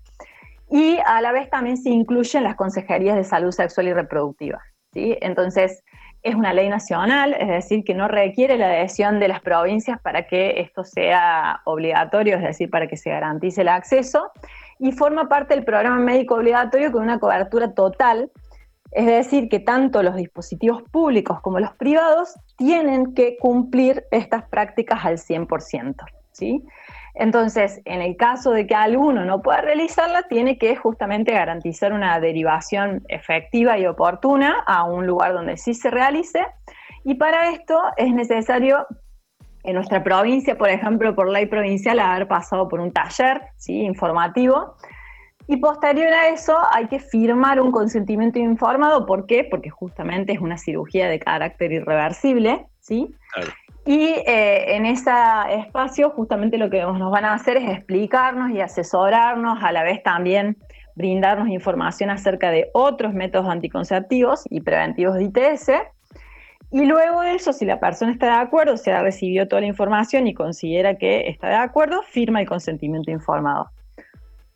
y 0.69 0.97
a 1.05 1.21
la 1.21 1.31
vez 1.31 1.49
también 1.49 1.77
se 1.77 1.89
incluyen 1.89 2.43
las 2.43 2.55
consejerías 2.55 3.15
de 3.15 3.23
salud 3.23 3.51
sexual 3.51 3.87
y 3.87 3.93
reproductiva. 3.93 4.61
¿sí? 4.93 5.17
Entonces, 5.21 5.83
es 6.23 6.35
una 6.35 6.53
ley 6.53 6.67
nacional, 6.67 7.35
es 7.39 7.47
decir, 7.47 7.83
que 7.83 7.93
no 7.93 8.07
requiere 8.07 8.57
la 8.57 8.67
adhesión 8.67 9.19
de 9.19 9.27
las 9.27 9.39
provincias 9.39 9.99
para 10.01 10.27
que 10.27 10.59
esto 10.59 10.83
sea 10.83 11.61
obligatorio, 11.65 12.35
es 12.35 12.43
decir, 12.43 12.69
para 12.69 12.87
que 12.87 12.97
se 12.97 13.11
garantice 13.11 13.61
el 13.61 13.69
acceso, 13.69 14.31
y 14.79 14.91
forma 14.91 15.29
parte 15.29 15.55
del 15.55 15.63
programa 15.63 15.97
médico 15.99 16.35
obligatorio 16.35 16.91
con 16.91 17.03
una 17.03 17.19
cobertura 17.19 17.73
total, 17.73 18.31
es 18.91 19.05
decir, 19.05 19.49
que 19.49 19.59
tanto 19.59 20.01
los 20.03 20.15
dispositivos 20.15 20.83
públicos 20.83 21.41
como 21.41 21.59
los 21.59 21.73
privados 21.73 22.35
tienen 22.57 23.13
que 23.13 23.37
cumplir 23.37 24.05
estas 24.11 24.47
prácticas 24.49 25.05
al 25.05 25.17
100%. 25.17 25.95
¿sí? 26.31 26.63
Entonces, 27.13 27.81
en 27.85 28.01
el 28.01 28.15
caso 28.15 28.51
de 28.51 28.67
que 28.67 28.75
alguno 28.75 29.25
no 29.25 29.41
pueda 29.41 29.61
realizarla, 29.61 30.23
tiene 30.29 30.57
que 30.57 30.75
justamente 30.75 31.33
garantizar 31.33 31.91
una 31.91 32.19
derivación 32.19 33.03
efectiva 33.09 33.77
y 33.79 33.87
oportuna 33.87 34.63
a 34.67 34.83
un 34.83 35.07
lugar 35.07 35.33
donde 35.33 35.57
sí 35.57 35.73
se 35.73 35.89
realice. 35.89 36.45
Y 37.03 37.15
para 37.15 37.49
esto 37.49 37.81
es 37.97 38.13
necesario, 38.13 38.85
en 39.63 39.75
nuestra 39.75 40.03
provincia, 40.03 40.57
por 40.57 40.69
ejemplo, 40.69 41.15
por 41.15 41.29
ley 41.29 41.47
provincial, 41.47 41.99
haber 41.99 42.27
pasado 42.27 42.67
por 42.69 42.79
un 42.79 42.91
taller 42.91 43.41
¿sí? 43.57 43.81
informativo. 43.81 44.75
Y 45.47 45.57
posterior 45.57 46.11
a 46.11 46.29
eso 46.29 46.57
hay 46.71 46.87
que 46.87 46.99
firmar 46.99 47.61
un 47.61 47.71
consentimiento 47.71 48.37
informado. 48.37 49.05
¿Por 49.05 49.25
qué? 49.25 49.45
Porque 49.49 49.69
justamente 49.69 50.33
es 50.33 50.39
una 50.39 50.57
cirugía 50.57 51.07
de 51.07 51.19
carácter 51.19 51.71
irreversible. 51.71 52.65
¿sí? 52.81 53.09
Claro. 53.33 53.51
Y 53.85 54.15
eh, 54.27 54.75
en 54.75 54.85
ese 54.85 55.11
espacio 55.51 56.09
justamente 56.09 56.57
lo 56.57 56.69
que 56.69 56.81
nos 56.81 57.09
van 57.09 57.23
a 57.23 57.33
hacer 57.33 57.55
es 57.55 57.69
explicarnos 57.69 58.51
y 58.51 58.59
asesorarnos, 58.59 59.63
a 59.63 59.71
la 59.71 59.83
vez 59.83 60.03
también 60.03 60.57
brindarnos 60.95 61.47
información 61.47 62.09
acerca 62.09 62.51
de 62.51 62.69
otros 62.73 63.13
métodos 63.13 63.47
anticonceptivos 63.47 64.43
y 64.49 64.59
preventivos 64.59 65.15
de 65.15 65.23
ITS. 65.23 65.71
Y 66.71 66.85
luego 66.85 67.21
de 67.21 67.35
eso, 67.35 67.53
si 67.53 67.63
la 67.63 67.79
persona 67.79 68.11
está 68.11 68.25
de 68.25 68.41
acuerdo, 68.41 68.75
se 68.75 68.91
ha 68.91 69.01
recibido 69.01 69.47
toda 69.47 69.61
la 69.61 69.67
información 69.67 70.27
y 70.27 70.33
considera 70.33 70.97
que 70.97 71.29
está 71.29 71.47
de 71.47 71.55
acuerdo, 71.55 72.01
firma 72.01 72.41
el 72.41 72.47
consentimiento 72.49 73.09
informado. 73.09 73.69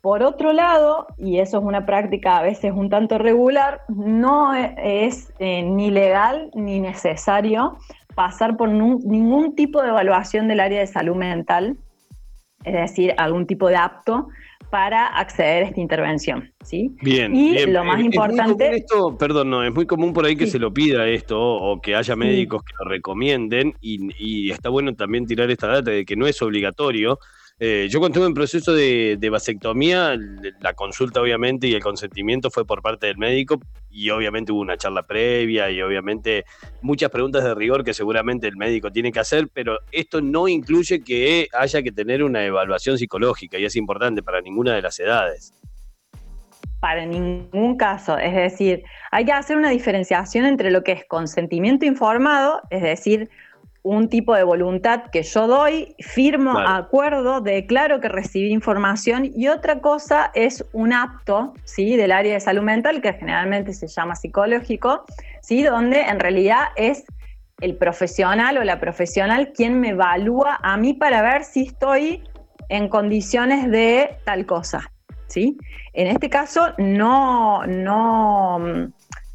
Por 0.02 0.24
otro 0.24 0.52
lado, 0.52 1.06
y 1.16 1.38
eso 1.38 1.58
es 1.58 1.64
una 1.64 1.86
práctica 1.86 2.38
a 2.38 2.42
veces 2.42 2.72
un 2.74 2.90
tanto 2.90 3.18
regular, 3.18 3.82
no 3.88 4.52
es 4.52 5.32
eh, 5.38 5.62
ni 5.62 5.92
legal 5.92 6.50
ni 6.54 6.80
necesario 6.80 7.78
pasar 8.16 8.56
por 8.56 8.68
ningún 8.68 9.54
tipo 9.54 9.80
de 9.80 9.90
evaluación 9.90 10.48
del 10.48 10.58
área 10.58 10.80
de 10.80 10.88
salud 10.88 11.14
mental, 11.14 11.76
es 12.64 12.72
decir, 12.74 13.14
algún 13.16 13.46
tipo 13.46 13.68
de 13.68 13.76
apto 13.76 14.26
para 14.72 15.06
acceder 15.06 15.62
a 15.62 15.66
esta 15.68 15.80
intervención, 15.80 16.50
¿sí? 16.64 16.96
Bien. 17.00 17.36
Y 17.36 17.64
lo 17.66 17.84
más 17.84 18.00
importante. 18.00 18.74
esto, 18.74 19.16
perdón, 19.16 19.50
no, 19.50 19.62
es 19.62 19.72
muy 19.72 19.86
común 19.86 20.12
por 20.12 20.24
ahí 20.24 20.34
que 20.34 20.48
se 20.48 20.58
lo 20.58 20.72
pida 20.72 21.06
esto 21.06 21.38
o 21.38 21.80
que 21.80 21.94
haya 21.94 22.16
médicos 22.16 22.64
que 22.64 22.72
lo 22.80 22.90
recomienden 22.90 23.74
y, 23.80 24.08
y, 24.18 24.50
está 24.50 24.68
bueno 24.68 24.94
también 24.94 25.26
tirar 25.26 25.48
esta 25.50 25.68
data 25.68 25.92
de 25.92 26.04
que 26.04 26.16
no 26.16 26.26
es 26.26 26.42
obligatorio, 26.42 27.20
eh, 27.64 27.86
yo 27.88 28.00
cuando 28.00 28.16
estuve 28.16 28.26
en 28.26 28.34
proceso 28.34 28.74
de, 28.74 29.28
vasectomía, 29.30 30.18
la 30.58 30.74
consulta 30.74 31.20
obviamente 31.20 31.68
y 31.68 31.74
el 31.74 31.80
consentimiento 31.80 32.50
fue 32.50 32.66
por 32.66 32.82
parte 32.82 33.06
del 33.06 33.18
médico 33.18 33.60
y 33.88 34.10
obviamente 34.10 34.50
hubo 34.50 34.62
una 34.62 34.76
charla 34.76 35.04
previa 35.04 35.70
y 35.70 35.80
obviamente 35.80 36.44
muchas 36.80 37.08
preguntas 37.10 37.44
de 37.44 37.54
rigor 37.54 37.84
que 37.84 37.94
seguramente 37.94 38.48
el 38.48 38.56
médico 38.56 38.90
tiene 38.90 39.12
que 39.12 39.20
hacer, 39.20 39.46
pero 39.54 39.78
esto 39.92 40.20
no 40.20 40.48
incluye 40.48 41.04
que 41.04 41.46
haya 41.52 41.84
que 41.84 41.92
tener 41.92 42.24
una 42.24 42.44
evaluación 42.44 42.98
psicológica 42.98 43.58
y 43.58 43.64
es 43.64 43.76
importante 43.76 44.24
para 44.24 44.40
ninguna 44.40 44.74
de 44.74 44.82
las 44.82 44.98
edades. 44.98 45.54
Para 46.80 47.06
ningún 47.06 47.76
caso, 47.76 48.18
es 48.18 48.34
decir, 48.34 48.82
hay 49.12 49.24
que 49.24 49.30
hacer 49.30 49.56
una 49.56 49.70
diferenciación 49.70 50.46
entre 50.46 50.72
lo 50.72 50.82
que 50.82 50.90
es 50.90 51.04
consentimiento 51.04 51.86
informado, 51.86 52.60
es 52.70 52.82
decir, 52.82 53.30
un 53.82 54.08
tipo 54.08 54.34
de 54.34 54.44
voluntad 54.44 55.10
que 55.10 55.22
yo 55.24 55.48
doy, 55.48 55.96
firmo 55.98 56.56
acuerdo, 56.56 57.40
declaro 57.40 58.00
que 58.00 58.08
recibí 58.08 58.50
información 58.52 59.30
y 59.34 59.48
otra 59.48 59.80
cosa 59.80 60.30
es 60.34 60.64
un 60.72 60.92
apto 60.92 61.54
¿sí? 61.64 61.96
del 61.96 62.12
área 62.12 62.34
de 62.34 62.40
salud 62.40 62.62
mental 62.62 63.02
que 63.02 63.12
generalmente 63.12 63.72
se 63.72 63.88
llama 63.88 64.14
psicológico, 64.14 65.04
¿sí? 65.40 65.64
donde 65.64 66.02
en 66.02 66.20
realidad 66.20 66.66
es 66.76 67.04
el 67.60 67.76
profesional 67.76 68.56
o 68.58 68.64
la 68.64 68.78
profesional 68.78 69.52
quien 69.52 69.80
me 69.80 69.90
evalúa 69.90 70.60
a 70.62 70.76
mí 70.76 70.94
para 70.94 71.22
ver 71.22 71.44
si 71.44 71.62
estoy 71.62 72.22
en 72.68 72.88
condiciones 72.88 73.68
de 73.68 74.16
tal 74.24 74.46
cosa. 74.46 74.92
¿sí? 75.26 75.56
En 75.92 76.06
este 76.06 76.30
caso 76.30 76.72
no, 76.78 77.66
no, 77.66 78.60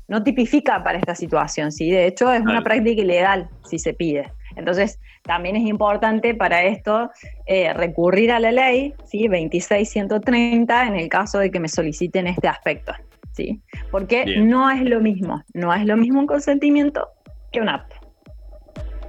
no 0.08 0.24
tipifica 0.24 0.84
para 0.86 1.00
esta 1.00 1.16
situación, 1.16 1.74
¿sí? 1.74 1.92
de 1.92 2.08
hecho 2.08 2.32
es 2.32 2.42
una 2.42 2.62
práctica 2.62 3.02
ilegal 3.02 3.50
si 3.70 3.78
se 3.78 3.94
pide. 3.94 4.32
Entonces, 4.58 5.00
también 5.24 5.56
es 5.56 5.68
importante 5.68 6.34
para 6.34 6.64
esto 6.64 7.10
eh, 7.46 7.74
recurrir 7.74 8.32
a 8.32 8.40
la 8.40 8.52
ley 8.52 8.94
¿sí? 9.06 9.28
26130 9.28 10.88
en 10.88 10.96
el 10.96 11.10
caso 11.10 11.40
de 11.40 11.52
que 11.52 11.60
me 11.60 11.68
soliciten 11.68 12.28
este 12.28 12.48
aspecto. 12.48 12.94
¿sí? 13.32 13.62
Porque 13.92 14.26
no 14.38 14.70
es 14.70 14.82
lo 14.82 15.00
mismo, 15.00 15.44
no 15.54 15.74
es 15.74 15.86
lo 15.86 15.96
mismo 15.96 16.20
un 16.20 16.28
consentimiento 16.28 17.08
que 17.52 17.62
un 17.62 17.70
apto. 17.70 17.96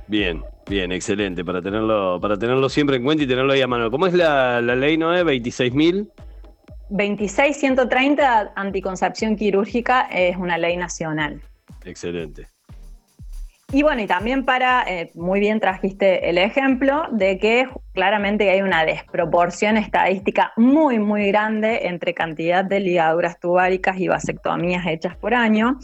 Bien, 0.06 0.42
bien, 0.68 0.92
excelente, 0.92 1.44
para 1.44 1.60
tenerlo, 1.62 2.18
para 2.20 2.36
tenerlo 2.36 2.68
siempre 2.68 2.96
en 2.96 3.04
cuenta 3.04 3.24
y 3.24 3.26
tenerlo 3.26 3.52
ahí 3.52 3.62
a 3.62 3.66
mano. 3.66 3.90
¿Cómo 3.90 4.06
es 4.06 4.14
la, 4.14 4.60
la 4.60 4.76
ley, 4.76 4.96
Noé? 4.96 5.24
¿26.000? 5.24 6.08
26130, 6.90 8.52
anticoncepción 8.54 9.36
quirúrgica, 9.36 10.02
es 10.10 10.36
una 10.36 10.56
ley 10.56 10.76
nacional. 10.76 11.42
Excelente. 11.84 12.46
Y 13.70 13.82
bueno, 13.82 14.00
y 14.00 14.06
también 14.06 14.46
para, 14.46 14.82
eh, 14.88 15.10
muy 15.14 15.40
bien 15.40 15.60
trajiste 15.60 16.30
el 16.30 16.38
ejemplo 16.38 17.02
de 17.10 17.38
que 17.38 17.68
claramente 17.92 18.48
hay 18.48 18.62
una 18.62 18.86
desproporción 18.86 19.76
estadística 19.76 20.54
muy, 20.56 20.98
muy 20.98 21.26
grande 21.26 21.86
entre 21.86 22.14
cantidad 22.14 22.64
de 22.64 22.80
ligaduras 22.80 23.38
tubáricas 23.38 24.00
y 24.00 24.08
vasectomías 24.08 24.86
hechas 24.86 25.16
por 25.16 25.34
año. 25.34 25.78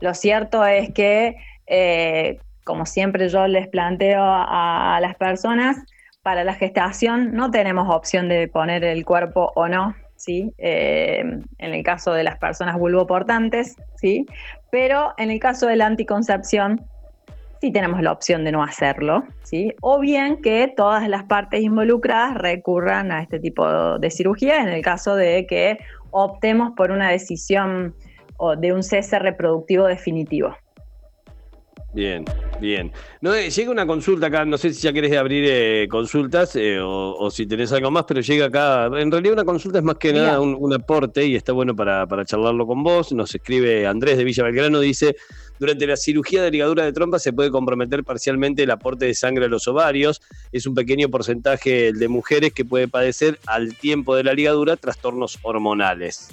Lo 0.00 0.12
cierto 0.12 0.66
es 0.66 0.92
que, 0.92 1.36
eh, 1.66 2.38
como 2.64 2.84
siempre 2.84 3.30
yo 3.30 3.46
les 3.46 3.66
planteo 3.66 4.22
a, 4.22 4.98
las 5.00 5.16
personas, 5.16 5.78
para 6.22 6.44
la 6.44 6.52
gestación 6.52 7.32
no 7.32 7.50
tenemos 7.50 7.88
opción 7.88 8.28
de 8.28 8.46
poner 8.46 8.84
el 8.84 9.06
cuerpo 9.06 9.52
o 9.54 9.68
no, 9.68 9.96
¿sí? 10.16 10.52
Eh, 10.58 11.20
en 11.58 11.74
el 11.74 11.82
caso 11.82 12.12
de 12.12 12.24
las 12.24 12.36
personas 12.36 12.76
vulvoportantes, 12.76 13.76
¿sí? 13.96 14.26
Pero 14.70 15.14
en 15.16 15.30
el 15.30 15.40
caso 15.40 15.66
de 15.66 15.76
la 15.76 15.86
anticoncepción, 15.86 16.86
sí 17.62 17.70
tenemos 17.70 18.02
la 18.02 18.10
opción 18.10 18.42
de 18.42 18.50
no 18.50 18.64
hacerlo, 18.64 19.22
¿sí? 19.44 19.72
O 19.82 20.00
bien 20.00 20.42
que 20.42 20.66
todas 20.76 21.08
las 21.08 21.22
partes 21.22 21.62
involucradas 21.62 22.34
recurran 22.34 23.12
a 23.12 23.22
este 23.22 23.38
tipo 23.38 24.00
de 24.00 24.10
cirugía 24.10 24.60
en 24.62 24.68
el 24.68 24.82
caso 24.82 25.14
de 25.14 25.46
que 25.46 25.78
optemos 26.10 26.72
por 26.76 26.90
una 26.90 27.08
decisión 27.08 27.94
o 28.36 28.56
de 28.56 28.72
un 28.72 28.82
cese 28.82 29.16
reproductivo 29.20 29.86
definitivo. 29.86 30.56
Bien, 31.94 32.24
bien. 32.58 32.90
No, 33.20 33.34
eh, 33.34 33.50
llega 33.50 33.70
una 33.70 33.86
consulta 33.86 34.28
acá, 34.28 34.46
no 34.46 34.56
sé 34.56 34.72
si 34.72 34.80
ya 34.80 34.94
querés 34.94 35.14
abrir 35.14 35.44
eh, 35.46 35.86
consultas 35.90 36.56
eh, 36.56 36.78
o, 36.80 37.30
si 37.30 37.46
tenés 37.46 37.70
algo 37.72 37.90
más, 37.90 38.04
pero 38.08 38.22
llega 38.22 38.46
acá. 38.46 38.86
En 38.98 39.10
realidad 39.10 39.34
una 39.34 39.44
consulta 39.44 39.78
es 39.78 39.84
más 39.84 39.96
que 39.96 40.12
nada 40.14 40.40
un, 40.40 40.72
aporte 40.72 41.26
y 41.26 41.36
está 41.36 41.52
bueno 41.52 41.76
para, 41.76 42.06
para 42.06 42.24
charlarlo 42.24 42.66
con 42.66 42.82
vos. 42.82 43.12
Nos 43.12 43.34
escribe 43.34 43.86
Andrés 43.86 44.16
de 44.16 44.24
Villa 44.24 44.44
Belgrano, 44.44 44.80
dice, 44.80 45.16
durante 45.58 45.86
la 45.86 45.98
cirugía 45.98 46.42
de 46.42 46.50
ligadura 46.50 46.84
de 46.84 46.94
trompa 46.94 47.18
se 47.18 47.34
puede 47.34 47.50
comprometer 47.50 48.04
parcialmente 48.04 48.62
el 48.62 48.70
aporte 48.70 49.04
de 49.04 49.14
sangre 49.14 49.44
a 49.44 49.48
los 49.48 49.68
ovarios. 49.68 50.22
Es 50.50 50.66
un 50.66 50.74
pequeño 50.74 51.10
porcentaje 51.10 51.92
de 51.92 52.08
mujeres 52.08 52.54
que 52.54 52.64
puede 52.64 52.88
padecer 52.88 53.38
al 53.46 53.76
tiempo 53.76 54.16
de 54.16 54.24
la 54.24 54.32
ligadura 54.32 54.76
trastornos 54.76 55.38
hormonales. 55.42 56.30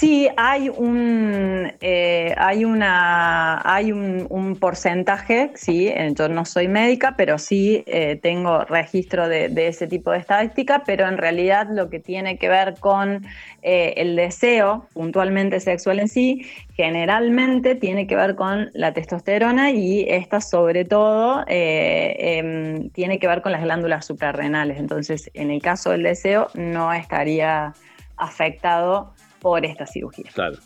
Sí, 0.00 0.30
hay 0.38 0.70
un, 0.70 1.70
eh, 1.82 2.34
hay 2.38 2.64
una, 2.64 3.60
hay 3.62 3.92
un, 3.92 4.56
porcentaje, 4.58 5.50
sí, 5.56 5.88
eh, 5.88 6.14
yo 6.16 6.26
no 6.30 6.46
soy 6.46 6.68
médica, 6.68 7.16
pero 7.18 7.36
sí 7.36 7.84
eh, 7.86 8.18
tengo 8.22 8.64
registro 8.64 9.28
de, 9.28 9.52
ese 9.68 9.86
tipo 9.88 10.10
de 10.10 10.16
estadística, 10.16 10.84
pero 10.86 11.06
en 11.06 11.18
realidad 11.18 11.66
lo 11.70 11.90
que 11.90 12.00
tiene 12.00 12.38
que 12.38 12.48
ver 12.48 12.76
con 12.80 13.26
el 13.60 14.16
deseo, 14.16 14.86
puntualmente 14.94 15.60
sexual 15.60 16.00
en 16.00 16.08
sí, 16.08 16.46
generalmente 16.72 17.74
tiene 17.74 18.06
que 18.06 18.16
ver 18.16 18.36
con 18.36 18.70
la 18.72 18.94
testosterona 18.94 19.70
y 19.70 20.06
esta 20.08 20.40
sobre 20.40 20.86
todo 20.86 21.44
em, 21.46 22.88
tiene 22.88 23.18
que 23.18 23.26
ver 23.26 23.42
con 23.42 23.52
las 23.52 23.62
glándulas 23.62 24.06
suprarrenales. 24.06 24.78
Entonces, 24.78 25.30
en 25.34 25.50
el 25.50 25.60
caso 25.60 25.90
del 25.90 26.04
deseo, 26.04 26.48
no 26.54 26.90
estaría 26.90 27.74
afectado 28.16 29.12
por 29.40 29.64
esta 29.64 29.86
cirugía. 29.86 30.30
Claro, 30.32 30.56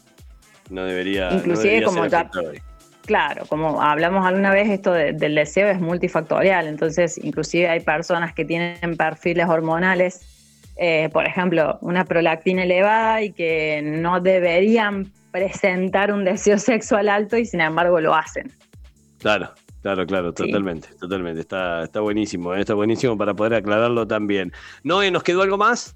no 0.71 0.85
debería. 0.85 1.33
Inclusive 1.33 1.83
como 1.83 2.07
ya, 2.07 2.31
claro, 3.05 3.47
como 3.47 3.81
hablamos 3.83 4.27
alguna 4.27 4.51
vez, 4.51 4.69
esto 4.69 4.93
del 4.93 5.35
deseo 5.35 5.69
es 5.69 5.81
multifactorial, 5.81 6.67
entonces 6.67 7.19
inclusive 7.23 7.69
hay 7.69 7.81
personas 7.81 8.35
que 8.35 8.45
tienen 8.45 8.97
perfiles 8.97 9.49
hormonales, 9.49 10.21
eh, 10.77 11.09
por 11.13 11.27
ejemplo, 11.27 11.79
una 11.83 12.05
prolactina 12.05 12.65
elevada 12.65 13.23
y 13.23 13.33
que 13.33 13.81
no 13.83 14.21
deberían 14.21 15.13
presentar 15.31 16.13
un 16.13 16.25
deseo 16.25 16.59
sexual 16.59 17.09
alto 17.09 17.37
y 17.37 17.45
sin 17.45 17.61
embargo 17.61 18.01
lo 18.01 18.15
hacen. 18.15 18.53
Claro, 19.19 19.51
Claro, 19.85 20.07
claro, 20.07 20.33
totalmente, 20.33 20.89
totalmente. 20.99 21.43
Está, 21.43 21.85
está 21.85 22.01
buenísimo, 22.01 22.55
eh, 22.55 22.61
está 22.61 22.73
buenísimo 22.73 23.19
para 23.19 23.35
poder 23.35 23.53
aclararlo 23.53 24.07
también. 24.07 24.51
Noé, 24.83 25.11
¿nos 25.11 25.23
quedó 25.23 25.43
algo 25.43 25.59
más? 25.59 25.95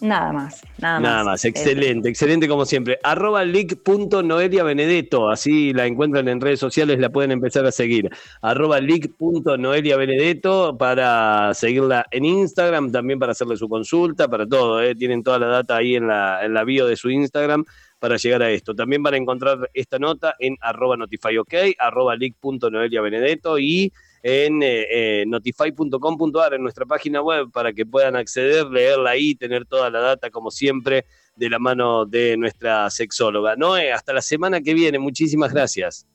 Nada 0.00 0.32
más, 0.32 0.62
nada, 0.78 1.00
más. 1.00 1.02
Nada 1.02 1.24
más, 1.24 1.44
excelente, 1.44 2.08
excelente 2.08 2.46
como 2.46 2.64
siempre. 2.64 2.98
Arroba 3.02 3.44
leak.noelia 3.44 4.62
Benedetto, 4.62 5.28
así 5.28 5.72
la 5.72 5.86
encuentran 5.86 6.28
en 6.28 6.40
redes 6.40 6.60
sociales, 6.60 6.98
la 6.98 7.10
pueden 7.10 7.32
empezar 7.32 7.66
a 7.66 7.72
seguir. 7.72 8.08
Arroba 8.40 8.80
leak.noelia 8.80 9.96
Benedetto 9.96 10.76
para 10.78 11.52
seguirla 11.54 12.06
en 12.12 12.24
Instagram, 12.24 12.92
también 12.92 13.18
para 13.18 13.32
hacerle 13.32 13.56
su 13.56 13.68
consulta, 13.68 14.28
para 14.28 14.46
todo, 14.46 14.80
¿eh? 14.82 14.94
tienen 14.94 15.22
toda 15.22 15.38
la 15.38 15.48
data 15.48 15.76
ahí 15.76 15.96
en 15.96 16.06
la, 16.06 16.44
en 16.44 16.54
la 16.54 16.64
bio 16.64 16.86
de 16.86 16.96
su 16.96 17.10
Instagram 17.10 17.64
para 17.98 18.16
llegar 18.16 18.42
a 18.42 18.50
esto. 18.50 18.74
También 18.74 19.02
van 19.02 19.14
a 19.14 19.16
encontrar 19.16 19.70
esta 19.74 19.98
nota 19.98 20.34
en 20.38 20.56
arroba 20.60 20.96
notifyok, 20.96 21.48
arroba 21.78 22.14
leak.noelia 22.14 23.00
Benedetto 23.00 23.58
y 23.58 23.92
en 24.22 24.62
eh, 24.62 24.86
eh, 24.90 25.24
notify.com.ar, 25.26 26.54
en 26.54 26.62
nuestra 26.62 26.86
página 26.86 27.22
web, 27.22 27.50
para 27.52 27.72
que 27.72 27.86
puedan 27.86 28.16
acceder, 28.16 28.66
leerla 28.66 29.10
ahí, 29.10 29.34
tener 29.34 29.64
toda 29.66 29.90
la 29.90 30.00
data, 30.00 30.30
como 30.30 30.50
siempre, 30.50 31.04
de 31.36 31.50
la 31.50 31.58
mano 31.58 32.04
de 32.04 32.36
nuestra 32.36 32.90
sexóloga. 32.90 33.56
Noé, 33.56 33.92
hasta 33.92 34.12
la 34.12 34.22
semana 34.22 34.60
que 34.60 34.74
viene. 34.74 34.98
Muchísimas 34.98 35.52
gracias. 35.52 36.06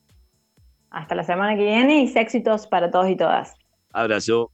Hasta 0.90 1.14
la 1.14 1.24
semana 1.24 1.56
que 1.56 1.64
viene 1.64 2.04
y 2.04 2.18
éxitos 2.18 2.66
para 2.66 2.90
todos 2.90 3.08
y 3.08 3.16
todas. 3.16 3.54
Abrazo. 3.92 4.50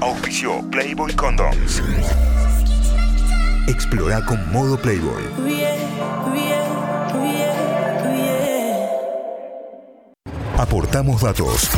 Auspicio 0.00 0.62
Playboy 0.70 1.12
Condoms. 1.14 1.82
Explora 3.66 4.22
con 4.26 4.52
modo 4.52 4.76
Playboy. 4.76 5.24
Aportamos 10.58 11.22
datos. 11.22 11.70